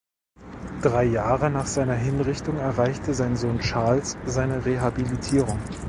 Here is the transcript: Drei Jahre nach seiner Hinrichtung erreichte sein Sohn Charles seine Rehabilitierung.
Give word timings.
Drei 0.81 1.03
Jahre 1.03 1.51
nach 1.51 1.67
seiner 1.67 1.93
Hinrichtung 1.93 2.57
erreichte 2.57 3.13
sein 3.13 3.35
Sohn 3.35 3.59
Charles 3.59 4.17
seine 4.25 4.65
Rehabilitierung. 4.65 5.59